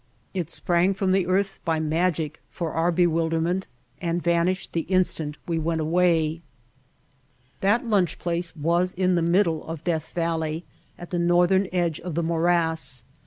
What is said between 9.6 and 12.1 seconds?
of Death Valley at the northern edge